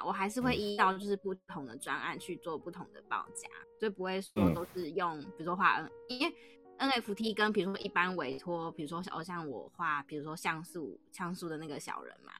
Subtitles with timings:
[0.00, 6.34] 啦，我还是会依照就是不同的专案去做不同的报价，就不会说都是用，嗯、比如说画 N，因为
[6.78, 12.32] NFT 跟比如说一般委托，比如说哦像我画，比如说像素像素的那个小人嘛，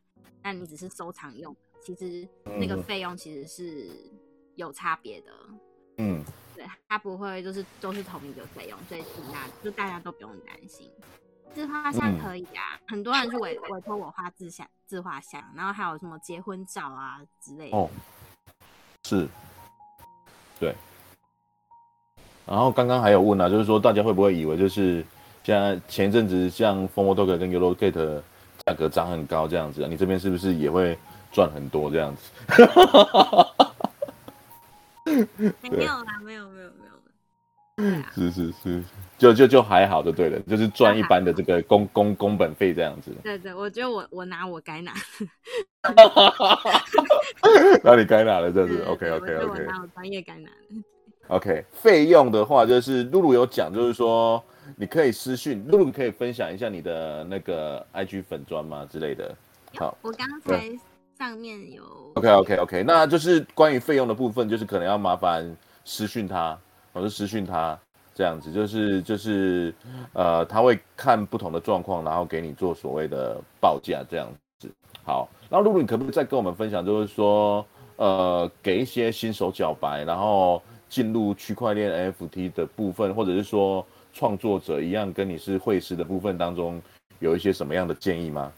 [0.42, 3.90] 那你只是收藏用，其实那个费用其实是
[4.56, 5.32] 有差别的。
[5.98, 6.24] 嗯，
[6.54, 10.90] 对，它不会就是都是同一个费用，所以那就大家都不用担心。
[11.54, 17.76] 自画像可以啊，嗯、很多人去委委托我画自像自画像，然后还有什么结婚照啊之类的。
[17.76, 17.88] 哦，
[19.04, 19.28] 是，
[20.58, 20.74] 对。
[22.46, 25.04] 然后刚刚还有问啊，就是说大家会不会以为就是
[25.44, 28.22] 现在前一阵子像 FOMO Dog 跟 YOLOGATE
[28.66, 29.88] 价格涨很高这样子啊？
[29.88, 30.98] 你这边是不是也会
[31.32, 32.30] 赚很多这样子？
[35.62, 38.02] 没有啦，没有没有没有。
[38.12, 38.84] 是是是，
[39.20, 43.12] 就就就还好就对了，就是赚一般的这个工工工本费这样子。
[43.22, 44.94] 对对，我觉得我我拿我该拿。
[47.84, 49.46] 那你该拿的这是 OK OK OK。
[49.46, 50.82] 我拿我专业该拿的。
[51.28, 54.42] OK，费用的话就是露露有讲，就是说
[54.74, 59.36] 你可以私讯露露，可以分享一下你的那个 IG 粉砖吗之类的？
[59.76, 60.72] 好，我刚才
[61.18, 61.82] 上面有。
[62.14, 66.58] OK OK OK，那就是关于费用的部分，就是可能要麻烦私讯他。
[66.92, 67.78] 我就私讯他，
[68.14, 69.74] 这样子就是就是，
[70.12, 74.70] 呃，他会看不同的状况，然后给你做所谓的报价，这样子。
[75.02, 77.64] 好，然后露露，你可不可以再跟我们分享，就是说，
[77.96, 86.80] 呃，给一些新手小白，然后进入区块链 NFT 的部分，或者是说创作者一样，跟你是会师的部分当中，
[87.20, 88.52] 有一些什么样的建议吗？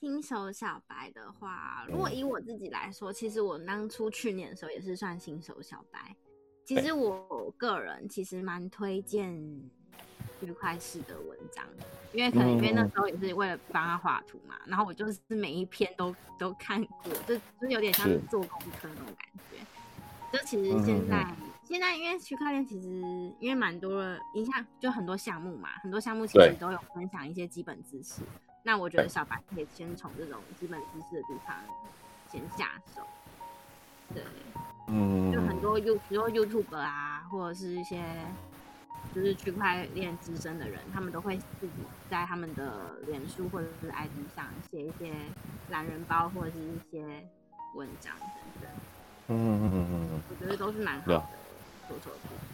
[0.00, 6.14] 新手小白的话，如果以我自己来说，其实我当初去年的时候也是算新手小白。
[6.64, 9.34] 其实我个人其实蛮推荐
[10.40, 11.64] 愉快式的文章，
[12.12, 19.58] 因为可能因为那时候也是为了帮他画图嘛，然后我就是每一篇都都看过，就就有点像做功课那种感觉。
[20.32, 22.88] 就其实现在现在因为区块链其实
[23.38, 28.22] 因为蛮多的影响，就很多项目嘛，很多项目其实都有分享一些基本知识。
[28.62, 31.54] 那我觉得小白可以先从这种基本知识的地方
[32.32, 33.02] 先下手。
[34.14, 34.22] 对。
[34.88, 38.00] 嗯，就很多 You，比如说 YouTuber 啊，或者是一些
[39.14, 41.72] 就是区块链资深的人，他们都会自己
[42.10, 42.72] 在他们的
[43.06, 45.12] 脸书或者是 IG 上写一些
[45.70, 47.04] 懒人包或者是一些
[47.74, 48.70] 文章等等。
[49.28, 51.22] 嗯嗯嗯嗯嗯，我觉得都是蛮好的。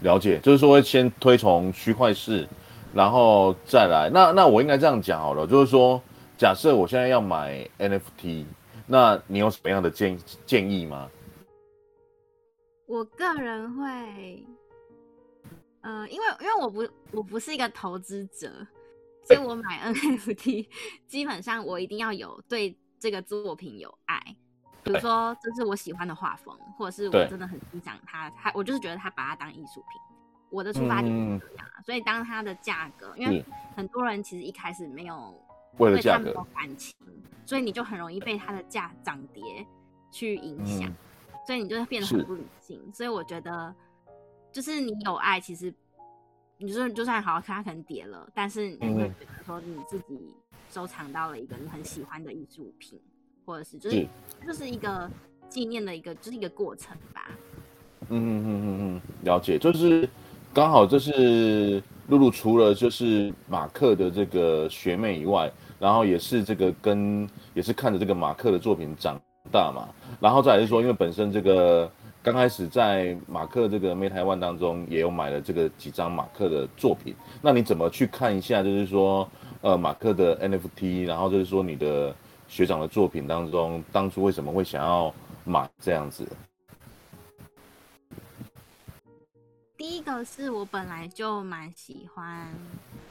[0.02, 2.48] 了解，就是说会先推崇区块势，
[2.92, 4.10] 然后再来。
[4.12, 6.00] 那那我应该这样讲好了，就是说，
[6.38, 8.44] 假设我现在要买 NFT，
[8.86, 11.08] 那你有什么样的建建议吗？
[12.90, 14.44] 我个人会，
[15.82, 18.66] 呃，因为因为我不我不是一个投资者，
[19.22, 20.66] 所以我买 NFT
[21.06, 24.20] 基本上我一定要有对这个作品有爱，
[24.82, 30.00] 比如说这是我喜欢的画风，或者是我真的很欣赏他，他我就是觉得他把它当艺术品，
[30.50, 33.44] 我的出发点是这样，嗯、所以当它的价格，因为
[33.76, 35.32] 很多人其实一开始没有
[35.78, 36.92] 对它没有感情，
[37.46, 39.64] 所以你就很容易被它的价涨跌
[40.10, 40.88] 去影响。
[40.88, 40.96] 嗯
[41.46, 43.74] 所以你就会变得很不理性，所以我觉得，
[44.52, 45.72] 就是你有爱，其实
[46.58, 50.34] 你就就算好好看，它可能跌了，但是你会觉得说你自己
[50.70, 53.00] 收藏到了一个你很喜欢的艺术品，
[53.44, 54.08] 或者是就是，是。
[54.46, 55.10] 就是一个
[55.48, 57.30] 纪念的一个就是一个过程吧。
[58.08, 60.08] 嗯嗯嗯嗯嗯，了解，就是
[60.52, 69.20] 刚好就是露露除了就是马克的这个学妹以外，然后也是这个跟也是看着这个马克的作品长
[69.50, 69.88] 大嘛，
[70.20, 71.90] 然后再来是说，因为本身这个
[72.22, 78.62] 刚开始在马克这个 Meta One 当中也有买了这个几张马克的作品，那你怎么去看一下？
[78.62, 79.26] 就是说，
[79.62, 82.14] 呃，马克的 NFT，然后就是说你的
[82.46, 85.12] 学长的作品当中，当初为什么会想要
[85.44, 86.28] 买这样子？
[89.78, 92.52] 第一个是我本来就蛮喜欢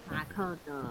[0.08, 0.86] 马克的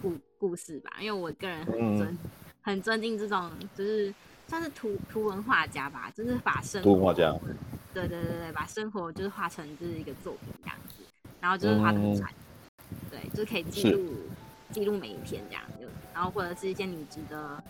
[0.00, 2.18] 故故事吧，因为我个人很尊、嗯、
[2.62, 4.14] 很尊敬这种就是。
[4.48, 7.30] 算是图图文画家吧，就是把生活，图文画家，
[7.92, 11.04] 对对对对，把生活就是画成就是一个作品这样子，
[11.38, 12.32] 然后就是画的很传，
[12.90, 14.14] 嗯、对，就是可以记录
[14.70, 17.62] 记录每一天这样，就然后或者是一件你值得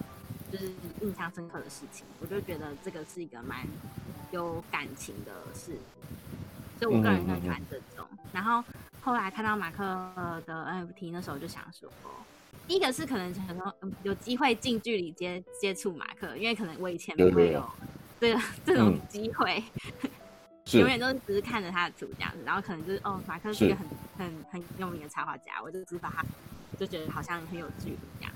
[0.53, 3.67] 就是印象深刻的事情，我就觉得这个是一个蛮
[4.31, 5.77] 有感情的事，
[6.79, 8.07] 所以我个人很喜欢这种。
[8.13, 8.63] 嗯、然后
[9.03, 9.83] 后来看到马克
[10.47, 11.91] 的 NFT，那时候就想说。
[12.69, 17.65] 第一个是可能想说，嗯，有机会近距离接接触马克，因为可能我以前没有
[18.20, 19.62] 这个这种机会，
[20.79, 23.87] 永远都是只是看着他的图这样子，然后可能就是哦，马克是一个很
[24.19, 26.23] 很很有名的插画家，我就只把他
[26.79, 28.32] 就觉得好像很有距离这样。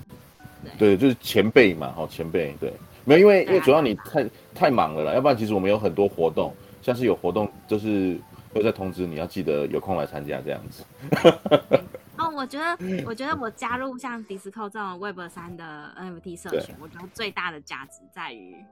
[0.79, 2.73] 对，就是前辈嘛，哦，前辈，对。
[3.05, 4.25] 没有，因为因为主要你太
[4.55, 8.17] 太忙了啦，要不然其实我们有很多活动，像是有活动就是
[8.53, 10.83] 会再通知你要记得有空来参加这样子。
[12.33, 18.63] 哦，我觉得我觉得我加入像 Discord 这种 Web 三的 NFT 社群，我觉得最大的价值在于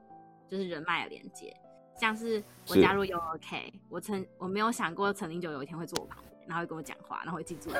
[0.49, 1.55] 就是人脉的连接。
[1.99, 7.69] 像是我加入 UOK，我曾我没有想过陈零九有一天会坐我旁边，然后会跟我讲话，然后会记住。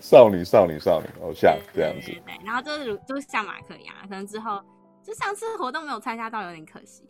[0.00, 4.60] 少女少女少女偶像这样子，对，对，对，然后就是就是像马克一样，可能之后
[5.02, 7.04] 就上次活动没有参加到，有点可惜。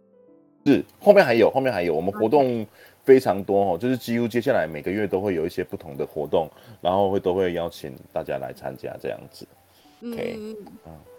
[0.67, 2.65] 是后面还有后面还有，我们活动
[3.05, 6.49] 非常多哦，就是几乎接下来每个月都会有一些不同的活动，
[6.81, 9.47] 然后会都会邀请大家来参加这样子。
[10.01, 10.57] 嗯嗯，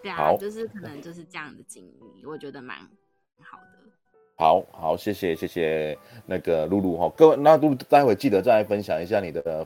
[0.01, 2.77] 对啊，就是可能就是这样的经历，我觉得蛮
[3.39, 3.89] 好的。
[4.35, 9.65] 好好，谢谢谢谢那个露露哈，各位那露露待会记得再分享一下你的。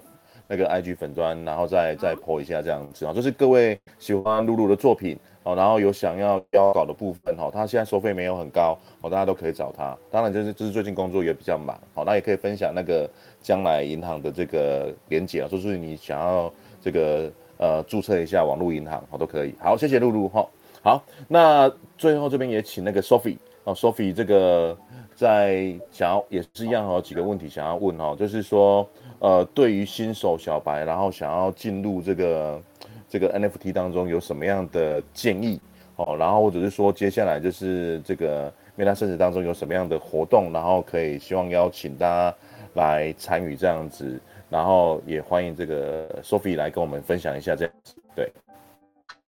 [0.50, 9.98] 那个 IG 粉砖，然后再再 po 一下这样子啊，就是各位喜欢露露的作品哦，然后有想要邀稿的部分哈，他现在收费没有很高哦，大家都可以找他。
[10.12, 13.10] 当然就是就是最近工作也比较忙，好，那也可以分享那个
[13.42, 16.52] 将来银行的这个连结啊，就是你想要
[16.82, 19.56] 这个呃注册一下网络银行，好都可以。
[19.58, 20.46] 好，谢谢露露哈。
[20.82, 24.78] 好，那最后这边也请那个 Sophie 哦，Sophie 这个
[25.16, 28.86] 在想要也是一样哦，几个问题想要问哦，就是说。
[29.20, 32.62] 呃，对于新手小白，然后想要进入这个
[33.10, 35.60] 这个 NFT 当中，有什么样的建议？
[35.96, 42.38] 哦，然后或者是说，接下来就是这个 Metaverse 当中有什么样的活动，然后可以希望邀请大家
[42.76, 47.96] 来参与这样子，然后也欢迎这个 Sophie 来跟我们分享一下这样子。
[48.16, 48.32] 对，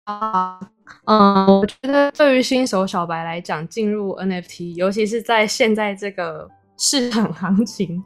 [0.04, 0.60] 啊，
[1.06, 6.48] 嗯，我觉得对于新手小白来讲，进入 NFT，尤其是在现在这个
[6.78, 8.04] 市场行情，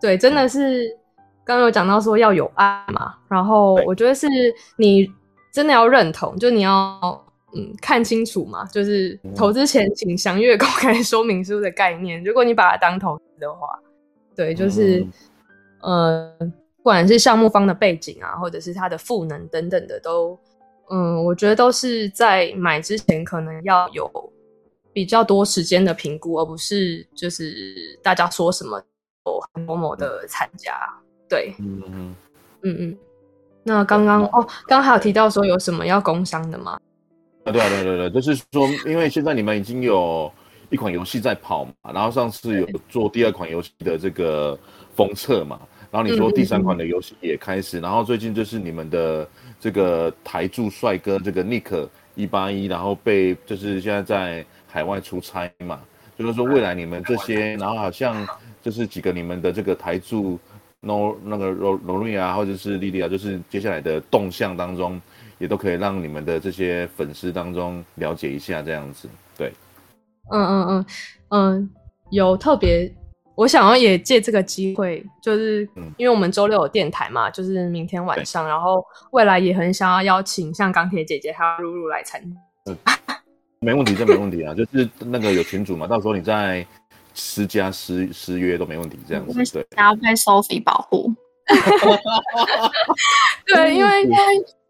[0.00, 0.98] 对，真的是。
[1.44, 4.26] 刚刚有讲到说要有爱嘛，然后我觉得是
[4.76, 5.10] 你
[5.52, 7.00] 真的要认同，就你要
[7.54, 12.22] 嗯看清楚嘛，就是投资前请详阅公开说明书的概念。
[12.22, 13.66] 如果你把它当投资的话，
[14.36, 15.06] 对，就是
[15.80, 16.32] 呃
[16.76, 20.38] 不管是项目方的背景啊，或者是它的赋能等等的，都
[20.90, 24.10] 嗯，我觉得都是在买之前可能要有
[24.92, 28.82] 比较多时间的评估，而不是就是大家说什么
[29.66, 30.72] 某某的参加。
[31.32, 32.14] 对，嗯嗯
[32.60, 32.98] 嗯嗯，
[33.62, 36.78] 那刚刚哦，刚刚还有提到说有什么要工商的吗？
[37.44, 40.30] 啊，对啊，对对对，就是说，因为现在你们已经有
[40.68, 44.58] 一款游戏在跑嘛，然后上次有做第二款游戏的这个
[44.94, 45.58] 封测嘛，
[45.90, 49.26] 然后你说第三款的游戏也开始，然后最近就是你们的
[49.58, 55.80] 这个台柱帅哥这个 Nick 一八一，然后被就是现在在海外出差嘛，
[56.18, 58.28] 就是说未来你们这些，然后好像
[58.60, 60.38] 就是几个你们的这个台柱。
[60.84, 65.00] No 那个罗罗瑞啊，或者是莉莉啊，就是接下来的动向当中，
[65.38, 69.08] 也都可以让你们的这些粉丝当中了解一下这样子。
[69.38, 69.52] 对，
[70.32, 70.86] 嗯嗯嗯
[71.28, 71.70] 嗯，
[72.10, 72.92] 有特别，
[73.36, 75.62] 我想要也借这个机会，就是
[75.96, 82.72] 因为我们周六有电台嘛，就是明天晚上，然后未来也很想要邀请像钢铁姐姐还有露露来参加。
[82.72, 82.76] 嗯，
[83.60, 86.66] 没问题，这没问题啊，就是那个有群主嘛，到时候你再。
[87.14, 91.12] 私加私私约都没问题，这样子对，然后被 Sophie 保护。
[93.46, 94.16] 对，因为因为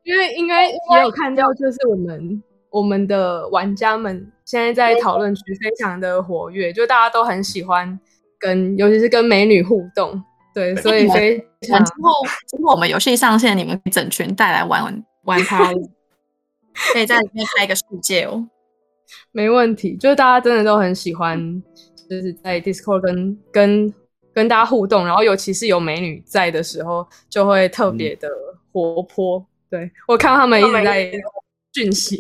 [0.05, 7.99] 因为应该也有看到，就是我们我们的玩家们现在在讨论区非常的活跃，就大家都很喜欢
[8.39, 10.23] 跟，尤其是跟美女互动。
[10.55, 11.39] 对，所以非
[11.69, 12.11] 常之后
[12.49, 15.73] 之后我们游戏上线，你们整群带来玩玩玩它，
[16.93, 18.49] 可以在里面开一个世界哦。
[19.31, 21.63] 没问题，就是大家真的都很喜欢。
[22.13, 23.95] 就是在 Discord 跟跟
[24.35, 28.29] 跟大家互动，然后尤其是有美女在的时候，就会特别的
[28.71, 29.39] 活泼。
[29.39, 31.11] 嗯、对，我看到他们一直在
[31.73, 32.19] 讯息，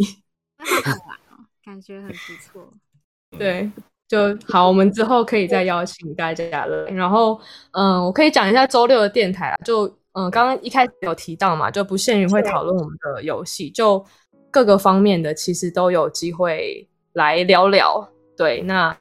[1.63, 2.73] 感觉很不错。
[3.39, 3.71] 对，
[4.09, 6.87] 就好，我们之后可以再邀请大家了。
[6.87, 7.39] 然后，
[7.73, 14.03] 嗯，我可以讲一下周六的电台啊，就嗯，刚刚一开始有提到嘛，就不限于会讨论我们的游戏，就
[14.51, 18.11] 各个方面的其实都有机会来聊聊。
[18.39, 18.97] 对，那。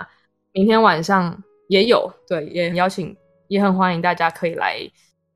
[0.54, 3.16] 明天晚上也有，对，也邀请，
[3.48, 4.80] 也很欢迎大家可以来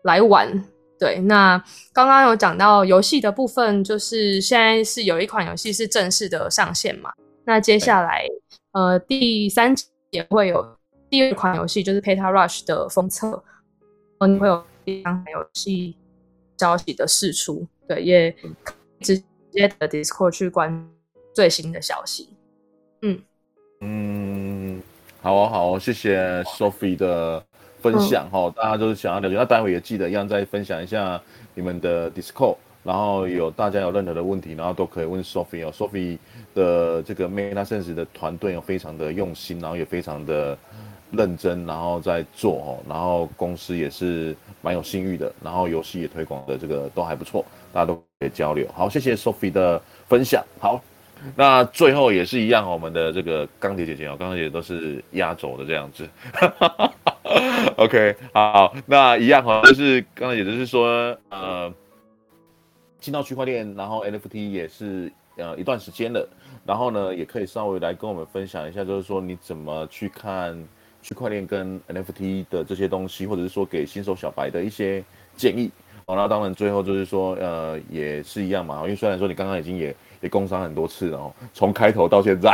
[0.04, 0.64] 来玩。
[1.00, 1.62] 对，那
[1.94, 7.12] 刚刚有讲到游戏的部分，就是现在是有一款游戏是正式的上线嘛。
[7.46, 8.26] 那接下来，
[8.72, 10.66] 呃，第三集也会有
[11.10, 13.44] 第二款游戏，就是 Peta Rush 的封测，
[14.20, 15.96] 嗯，会有第三款游戏
[16.58, 17.68] 消息的释出。
[17.88, 18.36] 对，也
[19.02, 19.18] 直
[19.52, 20.90] 接的 Discord 去关
[21.34, 22.30] 最新的消息。
[23.02, 23.22] 嗯
[23.82, 24.82] 嗯。
[25.26, 27.44] 好哦，好哦，谢谢 Sophie 的
[27.82, 31.20] 分享哈、哦，大家都是想要了解，那待会也记得一样再分享一下
[31.56, 35.72] 你们的 Discord，然后有大家有任何的问题，然后都可以问 Sophie 哦。
[35.74, 36.20] Sophie
[36.54, 40.56] 的这个 MetaSense 的团队有非常的用心，然后也非常的
[41.10, 42.78] 认真，然后在做哦。
[42.88, 48.68] 然后公司也是蛮有信誉的，然后游戏也推广的这个都还不错，大家都可以交流。
[48.76, 50.46] 好，谢谢 Sophie 的分享。
[50.60, 50.80] 好，
[51.36, 56.08] 那最后也是一样，我们的这个钢铁姐姐哦，钢铁姐都是压轴的这样子。
[57.78, 61.74] OK，好，那一样哈，就是刚才也就是说，呃。
[62.98, 66.28] 进到区块链，然后 NFT 也是呃一段时间了，
[66.66, 70.58] 然后呢，也可以稍微来跟我们分享一下，就是说你怎么去看
[71.04, 75.04] 区块链跟 NFT 的这些东西，或者是说给新手小白的一些
[75.36, 75.70] 建议。
[76.08, 82.52] 好，那当然最后就是说，呃，也是一样嘛，因为虽然说你刚刚已经也也工伤很多次了哦，从开头到现在，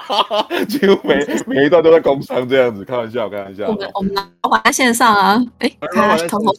[0.66, 3.68] 几乎每每一段都在工伤这样子，开玩笑，开玩笑。
[3.68, 6.50] 我们我们老板在线上啊，哎，他头头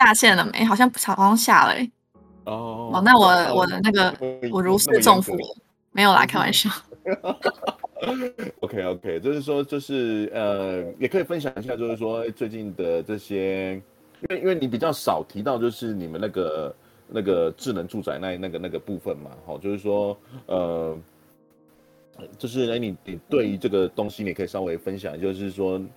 [0.00, 0.64] 下线了没？
[0.64, 1.88] 好像不，好像下了哎。
[2.46, 4.12] 哦哦，那我我的那个
[4.50, 5.32] 我如释重负，
[5.92, 6.68] 没有啦，开玩笑。
[8.60, 13.74] OK OK，就是说，就是呃，也可以分享一下，就是说最近的这些，
[14.28, 16.74] 因为因为你比较少提到，就是你们那个
[17.08, 20.96] 那个智能住宅那那个那个部分嘛，好，就是说呃，
[22.38, 25.88] 就是哎，你你对于这个东西，你可以稍微分享，就是说你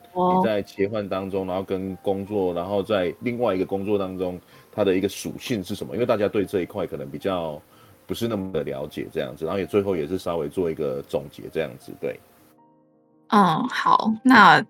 [0.43, 4.39] 在切换当中，然后跟工作，然后在另外一个工作当中。
[4.79, 5.95] 它的一个属性是什么？
[5.95, 7.59] 因为大家对这一块可能比较
[8.05, 12.19] 不是那么的了解，这样子，然后也最后也是稍微做一个总结，这样子，对。
[13.29, 14.63] 嗯，好，那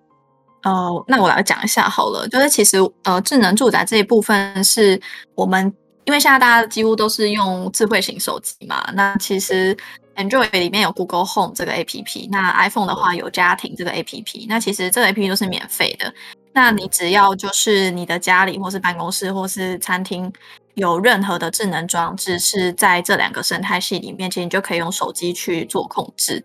[0.63, 4.97] 呃，那我来讲一下好了，就是其实呃，智能住宅这一部分是
[5.35, 5.73] 我们，
[6.07, 9.75] 因为现在大家几乎都是用智慧型手机嘛，那其实
[10.15, 16.11] Android 里面有 Google Home 这个 APP，那 iPhone 的话有家庭这个 APP，那其实这个 APP 都是免费的。
[16.53, 20.31] 那你只要就是你的家里或是办公室或是餐厅
[20.75, 26.41] 有任何的智能装置是在这两个生态系里面，其实你就可以用手机去做控制。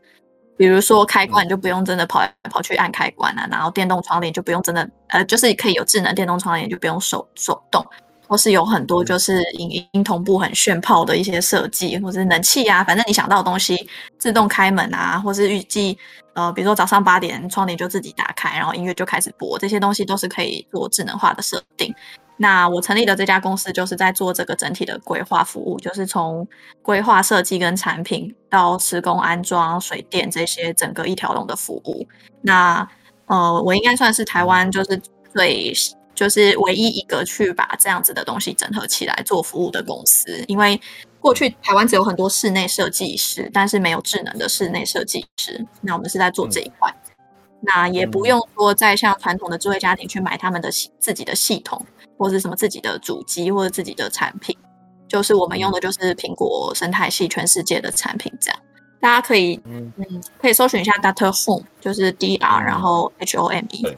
[0.59, 7.87] 比如说开关，你就不用真的跑来跑去按开关啊，然后电动窗帘就不用真的呃，就是可以有智能电动窗帘，就不用手手动，
[8.33, 13.87] 或是有很多就是影音同步很炫炮的一些设计，或是冷气啊，反正你想到的东西
[14.17, 15.99] 自动开门啊，或是预计。
[16.33, 21.95] 呃，比如说早上八点窗帘就自己打开，然后音乐就开始播，这些东西都是可以做智能化的设定。
[22.39, 26.49] 那我成立的这家公司就是在做这个整体的规划服务，就是从
[26.81, 32.09] 规划设计跟产品到施工安装、水电这些整个一条龙的服务。
[32.41, 32.89] 那
[33.27, 34.99] 呃，我应该算是台湾就是
[35.35, 35.71] 最
[36.15, 40.81] 就是唯一一个去把这样子的东西整合起来做服务的公司，因为。
[41.23, 45.65] 过去台湾只有很多室内设计师，但是没有智能的室内设计师。
[45.81, 47.25] 那我们是在做这一块，嗯、
[47.61, 51.81] 那也不用说再像传统的智慧家庭去买他们的自己的系统，
[52.19, 54.59] 或者什么自己的主机或者自己的产品，
[55.07, 58.33] 就是我们用的就是苹果生态系全世界的产品。
[58.41, 58.61] 这样
[59.01, 59.93] 大家可以嗯
[60.41, 61.31] 可以搜寻一下 Dr.
[61.45, 63.97] Home，就是 D R 然后 H O M E。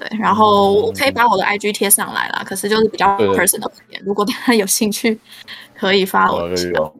[0.00, 4.02] 对，然后我可以把我的 IG 贴上来啦，可是就是比较 personal 一点。
[4.02, 5.20] 如果大家有兴趣，
[5.78, 6.48] 可以 follow
[6.80, 6.94] 我。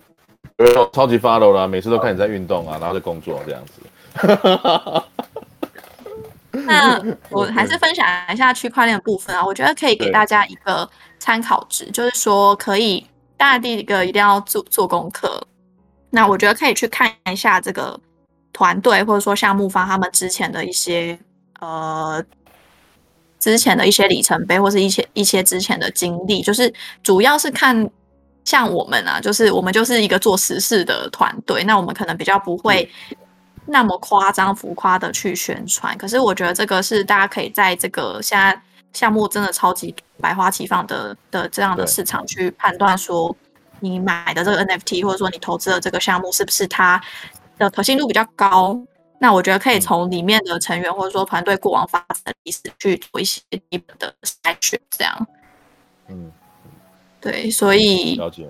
[0.59, 3.81] 有超级 follow 啦，每次都看你在运动啊，然后在工作这样子。
[6.67, 10.87] 那我还是分享一下区块链的部分啊，我觉得可以给大家一个
[11.19, 13.07] 参考值，就是说可以，
[13.39, 15.43] 大家第一个一定要做做功课。
[16.11, 17.99] 那我觉得可以去看一下这个
[18.53, 21.19] 团队或者说项目方他们之前的一些
[21.61, 22.23] 呃。
[23.41, 27.91] 之前的一些里程碑，或是一些一些之前的经历，就是主要是看
[28.45, 32.89] 像我们啊，就是我们就是一个做实事的团队，那我们可能比较不会
[33.67, 35.97] 那么夸张浮夸的去宣传。
[35.97, 38.61] 可是我觉得这个是大家可以在这个现在
[38.93, 43.35] 项目真的超级百花齐放的的这样的市场去判断说，
[43.81, 47.01] 你买的这个 NFT 或者说你投资的这个项目是不是它
[47.59, 48.79] 的可信度比较高。
[49.23, 55.27] 那我觉得可以从里面的成员或者说团队过往发展的历史去做一些基本的筛选，这样。
[56.09, 56.33] 嗯，
[57.21, 58.49] 对，所以了解，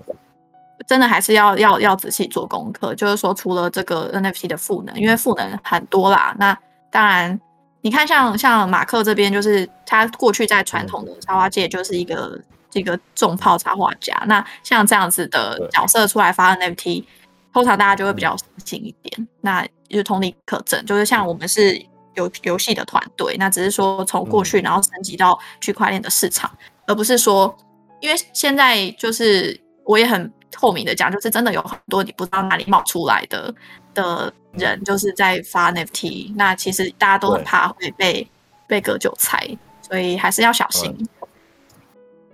[0.87, 2.95] 真的还是要要要仔细做功课。
[2.95, 6.37] 就是说，除了这个 NFT 的赋能，因为赋能很多啦。
[6.39, 6.57] 那
[6.89, 7.41] 当然，
[7.81, 14.23] 你看像像马克这边，就是他过去在传统的插画界就是一个这个重炮插画家。
[14.29, 17.05] 那像这样子的角色出来发 NFT，
[17.53, 19.29] 通常大家就会比较相信一点。
[19.41, 21.77] 那就是同理可证，就是像我们是
[22.15, 27.55] 游游戏的团队，那只是说从过去然后升级到区块链的市场，嗯、而不是说，
[28.01, 33.55] 因为现在就是我也很透明的讲，就是真的有很多你不知道哪里冒出来的
[33.93, 38.27] 的人，就是在发 NFT，那其实大家都很怕会被
[38.67, 39.47] 被割韭菜，
[39.83, 40.97] 所以还是要小心。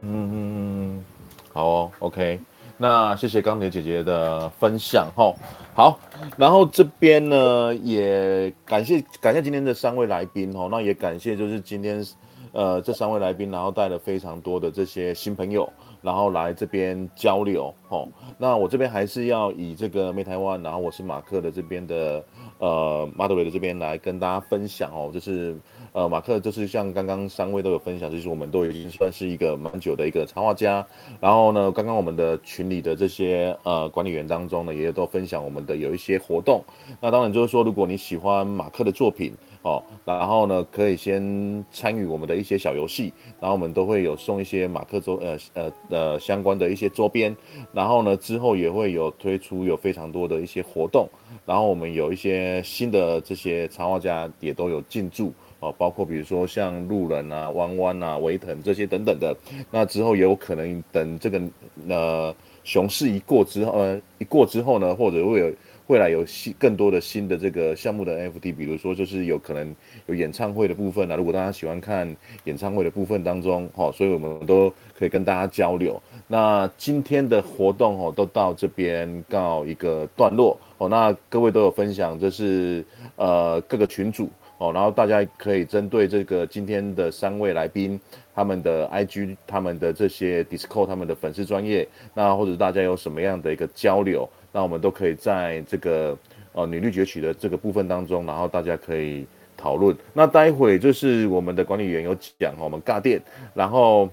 [0.02, 1.04] 嗯嗯嗯，
[1.52, 2.38] 好哦，OK。
[2.78, 5.34] 那谢谢钢铁姐姐的分享哈。
[5.74, 5.98] 好，
[6.36, 12.04] 然后这边呢也感谢感谢今天的三位来宾哈，那也感谢就是今天
[12.52, 15.70] 呃这三位来宾，然后带了非常多的这些新朋友。
[16.02, 18.06] 然后来这边交流，哦，
[18.38, 22.22] 那我这边还是要以这个 m 台湾然后我是马克的这边的
[22.58, 25.56] 呃 Moderator 的这边来跟大家分享哦，就是
[25.96, 30.86] 呃马克就是像刚刚三位都有分享，就是我们都已经算是一个蛮久的一个插画家，
[31.20, 36.62] 然后呢，刚刚我们的群里的这些呃管理员当中呢，也都分享我们的有一些活动，
[37.00, 39.32] 那当然就是说，如果你喜欢马克的作品。
[39.62, 47.36] 哦，然后呢，可以先参与我们的一些小游戏，然后我们都会有送一些马克周呃呃呃相关的一些周边，
[47.72, 51.08] 然后呢之后也会有推出有非常多的一些活动，
[51.44, 59.36] 然后我们有一些新的这些插画家也都有进驻哦，包括比如说像路人啊、弯弯啊、维腾这些等等的，
[59.70, 61.42] 那之后也有可能等这个
[61.88, 62.34] 呃
[62.64, 65.52] 熊市一过之后呃一过之后呢，或者会有。
[65.88, 69.72] 未来有新更多的新的这个项目的 NFT，比如说就是有可能
[70.06, 76.02] 有演唱会的部分啊，如果大家喜欢看演唱会的部分当中，哈，所以我们都可以跟大家交流。
[76.26, 80.88] 那今天的活动哦，都到这边告一个段落哦。
[80.88, 82.84] 那各位都有分享，这是
[83.14, 88.00] 呃各个群组哦，然后大家可以针对这个今天的三位来宾，
[88.34, 94.28] 他们的 IG、他们的这些 Discord、他们的粉丝专业，那或者大家有什么样的一个交流？
[94.52, 96.16] 那我们都可以在这个
[96.54, 99.26] 呃女力崛起的这个部分当中，然后大家可以
[99.58, 99.94] 讨论。
[100.14, 103.20] 那待会就是我们的管理员有讲，我们尬电，
[103.52, 104.08] 然后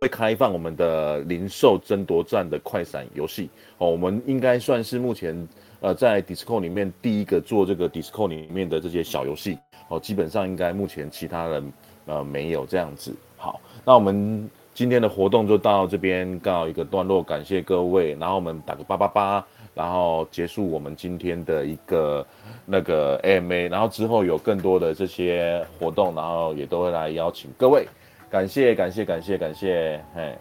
[0.00, 3.88] 会开放我们的零售争夺战的快闪游戏哦。
[3.88, 5.46] 我们应该算是目前
[5.80, 9.58] 呃在 Discord 里面第一个做这个 Discord 里面的这些小游戏
[9.88, 11.72] 哦，基本上应该目前其他人
[12.06, 13.14] 呃没有这样子。
[13.36, 14.48] 好，那我们。
[14.74, 19.44] 今天的活动就到这边告一个段落，感谢各位，然后我们打个八八八，
[19.74, 22.24] 然后结束我们今天的一个
[22.64, 27.88] 那个 AMA，然后之后有更多的这些活动，然后也都会来邀请各位，
[28.30, 30.32] 感谢感谢感谢感谢，嘿，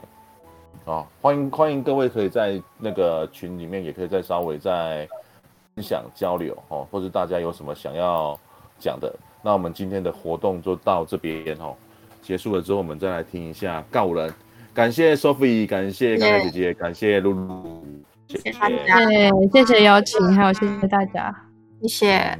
[0.86, 5.10] 好，欢迎欢迎各位可以在那个群里面也可以再稍微再
[5.82, 8.40] 享交流哦，或者大家有什么想要
[8.80, 11.76] 讲的，那我们今天的活动就到这边哦。
[12.22, 14.34] 结束了之后，我们再来听一下告人。
[14.74, 17.84] 感谢 Sophie，感谢刚才姐姐，感谢露露，
[18.28, 19.00] 谢谢大家，
[19.54, 21.34] 谢谢邀请，还有谢谢大家，
[21.82, 22.40] 谢谢。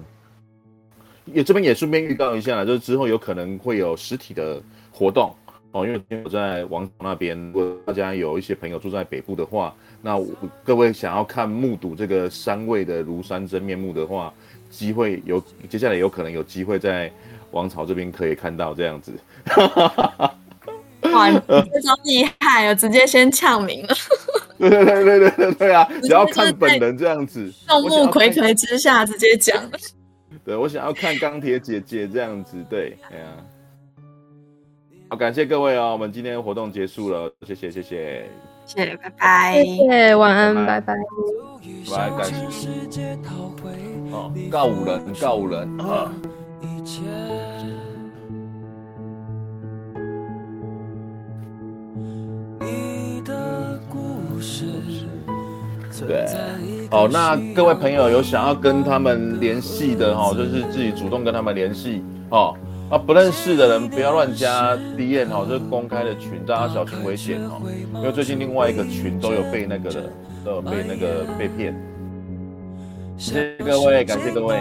[1.26, 5.34] 也这边也顺便预告一下，就是之后有可能会有实体的活动
[5.82, 10.20] 哦，因为我在王朝那边，如果大家有一些朋友住在北部的话，那
[10.64, 14.34] 各位想要看目睹这个三位的庐山真面目的话，
[14.70, 17.12] 机会有接下来有可能有机会在。
[17.52, 19.14] 王朝这边可以看到这样子，
[21.14, 23.96] 哇，这招厉害了，直接先呛名了。
[24.60, 25.90] 对对对对对对啊！
[26.04, 29.58] 只要看本人这样子，众目睽睽之下直接讲。
[30.44, 33.26] 对，我想要看钢铁姐姐这样子，对，哎呀，
[35.10, 38.30] 好，感谢各位哦，我们今天活动结束了，谢谢谢谢，
[38.66, 40.96] 谢谢，拜拜，谢谢，晚安，拜拜，
[41.90, 42.68] 拜拜，感谢。
[44.12, 46.12] 哦，告五人，告五人啊。
[56.06, 56.26] 对，
[56.92, 62.54] 好，那各位朋友有想要跟他们联系的哈，就是自己主动跟他们联系哦。
[62.90, 67.62] 啊，不认识的人不要乱加 D N 哦，这是公开的群，大家小心危险哦。
[67.96, 70.10] 因为最近另外一个群都有被那个的，
[70.46, 71.76] 都有被那个被骗。
[73.18, 74.60] 谢谢各位，感谢各位。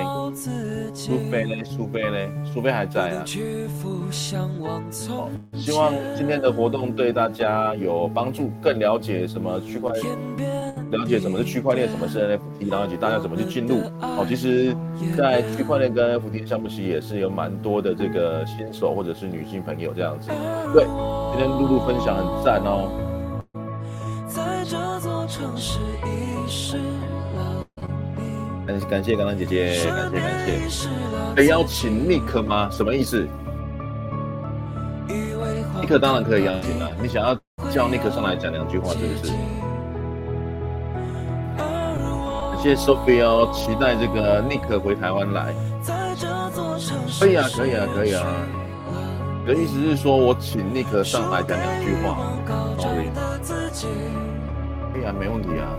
[0.95, 1.62] 苏菲嘞？
[1.62, 2.31] 苏菲嘞？
[2.45, 3.23] 苏菲还在啊。
[5.09, 10.07] 好，希望今天的活动对大家有帮助，更了解什么区块链，
[10.90, 13.83] 了解什么是区块链，什么是 NFT，然后以及大家怎么去进入。
[14.01, 14.75] 好，其实，
[15.16, 20.31] 在区块链跟 NFT 项目其实也是有蛮多的这个新手或者是女性朋友这样子。
[20.73, 20.85] 对，
[21.33, 22.90] 今天露露分享很赞哦。
[24.27, 25.79] 在这座城市
[28.66, 30.88] 感感谢刚刚姐姐，感谢感谢。
[31.37, 32.68] 可以邀请 Nick 吗？
[32.70, 33.26] 什么意思
[35.09, 36.90] ？Nick 当然可以邀请了。
[37.00, 37.35] 你想要
[37.70, 39.33] 叫 Nick 上来讲两句话，是不是？
[41.57, 45.55] 感谢 Sophie 哦，期待这个 Nick 回台湾来。
[47.20, 48.26] 可以啊，可以啊，可以啊。
[49.46, 52.18] 你的意思是说我请 Nick 上来讲两句话，
[52.76, 53.11] 可以。
[54.92, 55.70] 可以啊，没问题啊。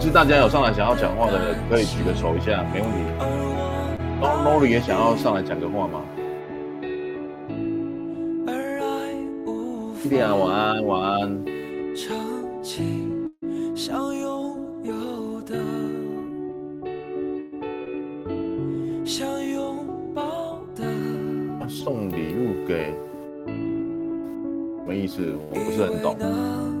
[0.00, 2.96] 其实大家有上来想要讲话的，可以举个手一下，没问题。
[4.18, 6.00] 然后 Nori 也想要上来讲个话吗？
[10.02, 11.44] 弟弟啊，晚安，晚安。
[13.76, 15.54] 想拥有的，
[19.04, 20.82] 想拥抱的。
[21.68, 22.94] 送礼物给，
[23.46, 25.36] 什么意思？
[25.50, 26.79] 我不是很懂。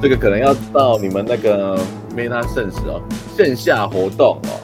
[0.00, 1.76] 这个可能要到你们那个
[2.16, 3.02] MetaSense 哦，
[3.36, 4.60] 线下活动哦，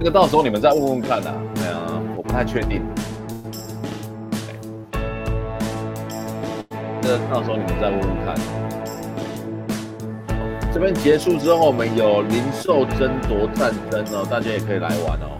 [0.00, 1.36] 这个到时候你们再问问看呐、啊。
[1.54, 2.82] 对啊，我不太确定。
[7.00, 8.34] 这个到时候你们再问问看。
[10.74, 15.38] 这边结束之后，我们有零售争夺战争哦，大家也可以来玩哦。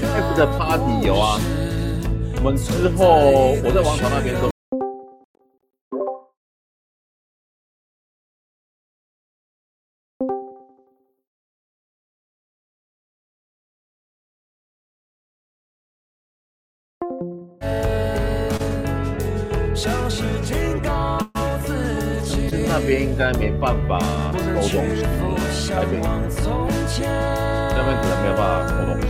[0.00, 1.40] F 的 Party 有啊，
[2.36, 3.04] 我们之后
[3.64, 4.51] 我在王朝那边都。
[22.68, 23.98] 那边应该没办法
[24.32, 25.96] 偷东西，台北
[27.70, 29.04] 这边可能没有办法偷东西。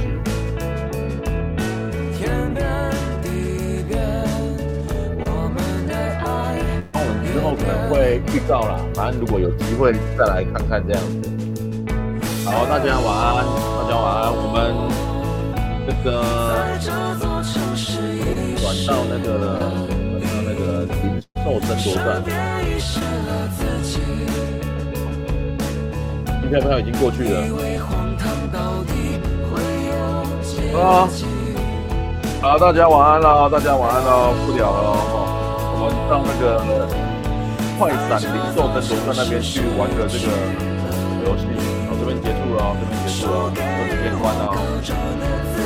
[6.93, 11.29] 那我们之后可能会预告啦，反正如果有机会再来看看这样子。
[12.45, 13.45] 好，大家晚安，
[13.83, 14.31] 大家晚安。
[14.33, 14.57] 我们
[15.87, 16.07] 这个
[16.79, 17.27] 转到那个
[18.61, 19.27] 转到那个
[21.45, 22.23] 零售争夺战。
[26.51, 27.41] 票票已经过去了
[30.79, 31.09] 啊！
[32.43, 35.25] 好，大家晚安了，大家晚安了，不聊了哦。
[35.75, 36.45] 我们到那个
[37.79, 40.27] 快闪零售争夺战那边去玩个这个
[41.25, 41.43] 游戏。
[41.89, 45.62] 好，这边结束了，这边结束了，我这边关了。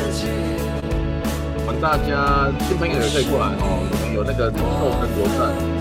[1.80, 5.75] 大家新朋友也可以过来哦，我们有那个零售争夺战。